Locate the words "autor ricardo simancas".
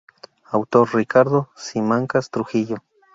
0.51-2.31